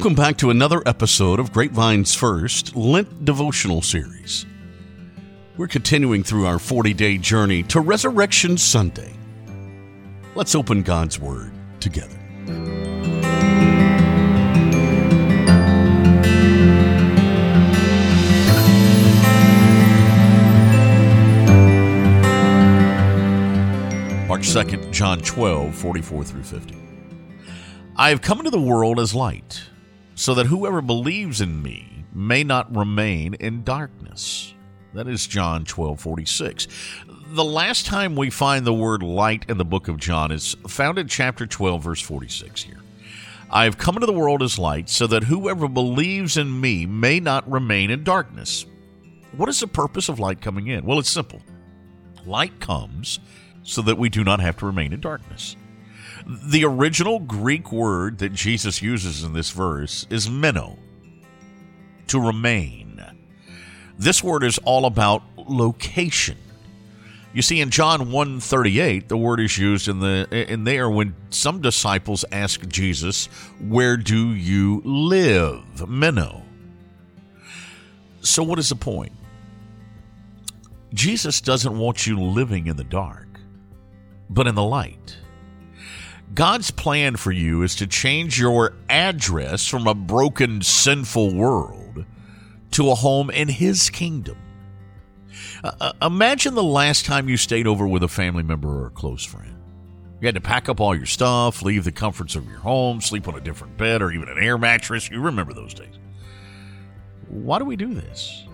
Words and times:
Welcome 0.00 0.14
back 0.14 0.38
to 0.38 0.48
another 0.48 0.82
episode 0.86 1.38
of 1.38 1.52
Grapevine's 1.52 2.14
first 2.14 2.74
Lent 2.74 3.26
devotional 3.26 3.82
series. 3.82 4.46
We're 5.58 5.68
continuing 5.68 6.22
through 6.22 6.46
our 6.46 6.58
40 6.58 6.94
day 6.94 7.18
journey 7.18 7.62
to 7.64 7.80
Resurrection 7.82 8.56
Sunday. 8.56 9.12
Let's 10.34 10.54
open 10.54 10.82
God's 10.84 11.18
Word 11.18 11.52
together. 11.80 12.16
March 24.26 24.48
2nd, 24.48 24.92
John 24.92 25.20
12, 25.20 25.74
44 25.74 26.24
through 26.24 26.42
50. 26.44 26.74
I 27.96 28.08
have 28.08 28.22
come 28.22 28.38
into 28.38 28.50
the 28.50 28.58
world 28.58 28.98
as 28.98 29.14
light, 29.14 29.60
so 30.20 30.34
that 30.34 30.48
whoever 30.48 30.82
believes 30.82 31.40
in 31.40 31.62
me 31.62 32.04
may 32.12 32.44
not 32.44 32.76
remain 32.76 33.32
in 33.32 33.64
darkness. 33.64 34.52
That 34.92 35.08
is 35.08 35.26
John 35.26 35.64
12, 35.64 35.98
46. 35.98 36.68
The 37.28 37.42
last 37.42 37.86
time 37.86 38.14
we 38.14 38.28
find 38.28 38.66
the 38.66 38.74
word 38.74 39.02
light 39.02 39.46
in 39.48 39.56
the 39.56 39.64
book 39.64 39.88
of 39.88 39.96
John 39.96 40.30
is 40.30 40.56
found 40.68 40.98
in 40.98 41.08
chapter 41.08 41.46
12, 41.46 41.82
verse 41.82 42.02
46 42.02 42.64
here. 42.64 42.82
I 43.48 43.64
have 43.64 43.78
come 43.78 43.96
into 43.96 44.06
the 44.06 44.12
world 44.12 44.42
as 44.42 44.58
light, 44.58 44.90
so 44.90 45.06
that 45.06 45.24
whoever 45.24 45.66
believes 45.68 46.36
in 46.36 46.60
me 46.60 46.84
may 46.84 47.18
not 47.18 47.50
remain 47.50 47.90
in 47.90 48.04
darkness. 48.04 48.66
What 49.34 49.48
is 49.48 49.60
the 49.60 49.68
purpose 49.68 50.10
of 50.10 50.20
light 50.20 50.42
coming 50.42 50.66
in? 50.66 50.84
Well, 50.84 50.98
it's 50.98 51.08
simple. 51.08 51.40
Light 52.26 52.60
comes 52.60 53.20
so 53.62 53.80
that 53.80 53.96
we 53.96 54.10
do 54.10 54.22
not 54.22 54.40
have 54.40 54.58
to 54.58 54.66
remain 54.66 54.92
in 54.92 55.00
darkness. 55.00 55.56
The 56.26 56.64
original 56.64 57.18
Greek 57.18 57.72
word 57.72 58.18
that 58.18 58.32
Jesus 58.32 58.82
uses 58.82 59.24
in 59.24 59.32
this 59.32 59.50
verse 59.50 60.06
is 60.10 60.28
meno, 60.30 60.78
to 62.08 62.20
remain. 62.20 63.02
This 63.98 64.22
word 64.22 64.44
is 64.44 64.58
all 64.58 64.86
about 64.86 65.22
location. 65.36 66.38
You 67.32 67.42
see, 67.42 67.60
in 67.60 67.70
John 67.70 68.06
1.38, 68.06 69.08
the 69.08 69.16
word 69.16 69.40
is 69.40 69.56
used 69.56 69.88
in 69.88 70.00
the 70.00 70.26
in 70.30 70.64
there 70.64 70.90
when 70.90 71.14
some 71.30 71.60
disciples 71.60 72.24
ask 72.32 72.66
Jesus, 72.68 73.26
Where 73.60 73.96
do 73.96 74.30
you 74.30 74.82
live? 74.84 75.88
Meno. 75.88 76.42
So 78.22 78.42
what 78.42 78.58
is 78.58 78.68
the 78.68 78.76
point? 78.76 79.12
Jesus 80.92 81.40
doesn't 81.40 81.78
want 81.78 82.06
you 82.06 82.20
living 82.20 82.66
in 82.66 82.76
the 82.76 82.84
dark 82.84 83.30
but 84.30 84.46
in 84.46 84.54
the 84.54 84.62
light. 84.62 85.16
God's 86.32 86.70
plan 86.70 87.16
for 87.16 87.32
you 87.32 87.62
is 87.62 87.74
to 87.76 87.86
change 87.86 88.38
your 88.38 88.74
address 88.88 89.66
from 89.66 89.86
a 89.86 89.94
broken, 89.94 90.62
sinful 90.62 91.34
world 91.34 92.04
to 92.72 92.90
a 92.90 92.94
home 92.94 93.30
in 93.30 93.48
His 93.48 93.90
kingdom. 93.90 94.36
Uh, 95.64 95.72
uh, 95.80 95.92
imagine 96.02 96.54
the 96.54 96.62
last 96.62 97.04
time 97.04 97.28
you 97.28 97.36
stayed 97.36 97.66
over 97.66 97.86
with 97.86 98.02
a 98.02 98.08
family 98.08 98.42
member 98.42 98.68
or 98.68 98.86
a 98.86 98.90
close 98.90 99.24
friend. 99.24 99.56
You 100.20 100.26
had 100.26 100.34
to 100.34 100.40
pack 100.40 100.68
up 100.68 100.80
all 100.80 100.94
your 100.94 101.06
stuff, 101.06 101.62
leave 101.62 101.84
the 101.84 101.92
comforts 101.92 102.36
of 102.36 102.46
your 102.48 102.58
home, 102.58 103.00
sleep 103.00 103.26
on 103.26 103.34
a 103.34 103.40
different 103.40 103.76
bed 103.76 104.02
or 104.02 104.12
even 104.12 104.28
an 104.28 104.38
air 104.38 104.58
mattress. 104.58 105.10
You 105.10 105.20
remember 105.20 105.52
those 105.52 105.74
days. 105.74 105.98
Why 107.28 107.58
do 107.58 107.64
we 107.64 107.76
do 107.76 107.94
this? 107.94 108.44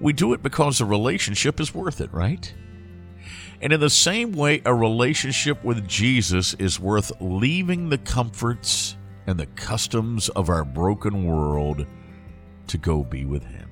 We 0.00 0.12
do 0.12 0.32
it 0.32 0.42
because 0.42 0.78
the 0.78 0.86
relationship 0.86 1.60
is 1.60 1.74
worth 1.74 2.00
it, 2.00 2.12
right? 2.12 2.52
And 3.60 3.72
in 3.72 3.80
the 3.80 3.90
same 3.90 4.32
way, 4.32 4.62
a 4.64 4.74
relationship 4.74 5.62
with 5.62 5.86
Jesus 5.86 6.54
is 6.54 6.80
worth 6.80 7.12
leaving 7.20 7.88
the 7.88 7.98
comforts 7.98 8.96
and 9.26 9.38
the 9.38 9.46
customs 9.46 10.28
of 10.30 10.48
our 10.48 10.64
broken 10.64 11.26
world 11.26 11.86
to 12.68 12.78
go 12.78 13.04
be 13.04 13.24
with 13.24 13.44
Him. 13.44 13.68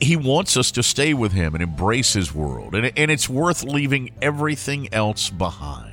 He 0.00 0.16
wants 0.16 0.56
us 0.56 0.70
to 0.72 0.82
stay 0.82 1.14
with 1.14 1.32
Him 1.32 1.54
and 1.54 1.62
embrace 1.62 2.12
His 2.12 2.34
world, 2.34 2.74
and 2.74 3.10
it's 3.10 3.28
worth 3.28 3.64
leaving 3.64 4.10
everything 4.22 4.92
else 4.94 5.28
behind. 5.28 5.88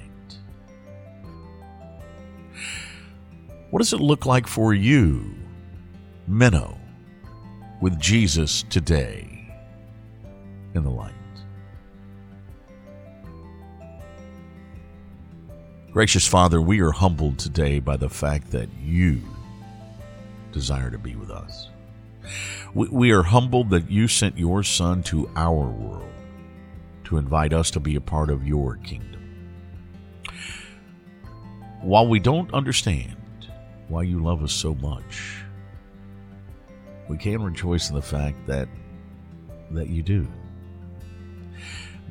What 3.69 3.79
does 3.79 3.91
it 3.91 3.99
look 3.99 4.25
like 4.25 4.47
for 4.47 4.73
you, 4.73 5.35
Meno, 6.25 6.77
with 7.81 7.99
Jesus 7.99 8.63
today 8.69 9.51
in 10.73 10.83
the 10.83 10.89
light? 10.89 11.13
Gracious 15.91 16.27
Father, 16.27 16.61
we 16.61 16.81
are 16.81 16.91
humbled 16.91 17.39
today 17.39 17.79
by 17.79 17.95
the 17.95 18.09
fact 18.09 18.51
that 18.51 18.67
you 18.83 19.21
desire 20.51 20.91
to 20.91 20.97
be 20.97 21.15
with 21.15 21.31
us. 21.31 21.69
We, 22.73 22.89
we 22.89 23.11
are 23.11 23.23
humbled 23.23 23.69
that 23.69 23.89
you 23.89 24.09
sent 24.09 24.37
your 24.37 24.63
Son 24.63 25.01
to 25.03 25.29
our 25.37 25.65
world 25.65 26.11
to 27.05 27.17
invite 27.17 27.53
us 27.53 27.71
to 27.71 27.79
be 27.79 27.95
a 27.95 28.01
part 28.01 28.29
of 28.29 28.45
your 28.45 28.75
kingdom. 28.75 29.47
While 31.81 32.07
we 32.09 32.19
don't 32.19 32.53
understand 32.53 33.15
why 33.87 34.03
you 34.03 34.21
love 34.21 34.43
us 34.43 34.51
so 34.51 34.75
much, 34.75 35.41
we 37.07 37.17
can 37.17 37.41
rejoice 37.41 37.89
in 37.89 37.95
the 37.95 38.01
fact 38.01 38.45
that 38.45 38.67
that 39.71 39.87
you 39.87 40.03
do. 40.03 40.27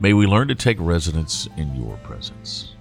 May 0.01 0.15
we 0.15 0.27
learn 0.27 0.49
to 0.49 0.55
take 0.55 0.79
residence 0.81 1.47
in 1.59 1.75
your 1.77 1.99
presence 1.99 2.77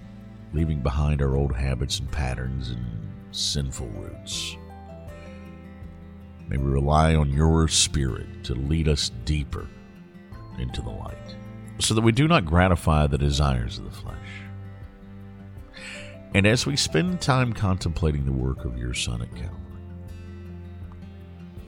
leaving 0.56 0.80
behind 0.80 1.22
our 1.22 1.36
old 1.36 1.54
habits 1.54 2.00
and 2.00 2.10
patterns 2.12 2.70
and 2.70 2.86
sinful 3.32 3.90
roots. 3.90 4.56
May 6.48 6.58
we 6.58 6.64
rely 6.64 7.14
on 7.16 7.30
your 7.30 7.68
Spirit 7.68 8.46
to 8.46 8.56
lead 8.56 8.88
us 8.88 9.12
deeper 9.26 9.68
into 10.58 10.82
the 10.82 10.90
light, 10.90 11.36
so 11.80 11.94
that 11.94 12.02
we 12.02 12.14
do 12.14 12.28
not 12.28 12.46
gratify 12.46 13.06
the 13.06 13.18
desires 13.18 13.78
of 13.78 13.84
the 13.84 13.92
flesh. 13.92 14.16
And 16.34 16.46
as 16.46 16.66
we 16.66 16.78
spend 16.78 17.20
time 17.20 17.52
contemplating 17.52 18.26
the 18.26 18.32
work 18.32 18.64
of 18.64 18.78
your 18.78 18.94
Son 18.94 19.22
at 19.22 19.30
Calvary, 19.36 19.60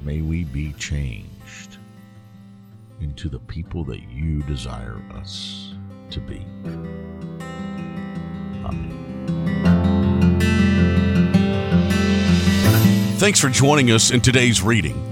may 0.01 0.21
we 0.21 0.45
be 0.45 0.71
changed 0.73 1.77
into 3.01 3.27
the 3.27 3.39
people 3.39 3.83
that 3.85 4.03
you 4.03 4.43
desire 4.43 5.01
us 5.13 5.73
to 6.11 6.21
be. 6.21 6.45
Thanks 13.17 13.39
for 13.39 13.49
joining 13.49 13.91
us 13.91 14.11
in 14.11 14.21
today's 14.21 14.61
reading. 14.61 15.03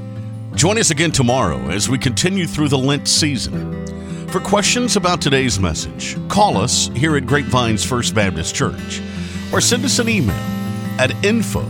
Join 0.56 0.78
us 0.78 0.90
again 0.90 1.12
tomorrow 1.12 1.60
as 1.70 1.90
we 1.90 1.98
continue 1.98 2.48
through 2.48 2.70
the 2.70 2.78
Lent 2.78 3.08
season. 3.08 3.86
For 4.28 4.40
questions 4.40 4.96
about 4.96 5.22
today's 5.22 5.60
message, 5.60 6.18
call 6.30 6.58
us 6.58 6.90
here 6.96 7.18
at 7.18 7.26
Grapevine's 7.26 7.84
First 7.84 8.16
Baptist 8.16 8.56
Church 8.56 9.02
or 9.52 9.60
send 9.62 9.86
us 9.86 10.00
an 10.00 10.10
email 10.10 10.36
at 11.00 11.12
info 11.26 11.62